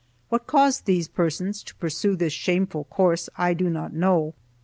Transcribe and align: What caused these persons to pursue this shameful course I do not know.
What 0.29 0.47
caused 0.47 0.85
these 0.85 1.07
persons 1.07 1.61
to 1.61 1.75
pursue 1.75 2.15
this 2.15 2.33
shameful 2.33 2.85
course 2.85 3.29
I 3.37 3.53
do 3.53 3.69
not 3.69 3.93
know. 3.93 4.33